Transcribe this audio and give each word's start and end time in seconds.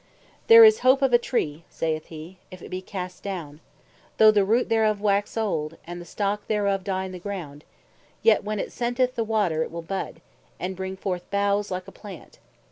"There 0.47 0.63
is 0.63 0.79
hope 0.79 1.03
of 1.03 1.13
a 1.13 1.19
tree," 1.19 1.63
(saith 1.69 2.07
hee 2.07 2.39
verse 2.49 2.57
7.) 2.57 2.57
"if 2.57 2.61
it 2.65 2.69
be 2.69 2.81
cast 2.81 3.21
down, 3.21 3.59
Though 4.17 4.31
the 4.31 4.43
root 4.43 4.67
thereof 4.67 4.99
wax 4.99 5.37
old, 5.37 5.77
and 5.85 6.01
the 6.01 6.05
stock 6.05 6.47
thereof 6.47 6.83
die 6.83 7.05
in 7.05 7.11
the 7.11 7.19
ground, 7.19 7.63
yet 8.23 8.43
when 8.43 8.57
it 8.59 8.71
scenteth 8.71 9.13
the 9.13 9.23
water 9.23 9.61
it 9.61 9.69
will 9.69 9.83
bud, 9.83 10.19
and 10.59 10.75
bring 10.75 10.97
forth 10.97 11.29
boughes 11.29 11.69
like 11.69 11.87
a 11.87 11.91
Plant. 11.91 12.39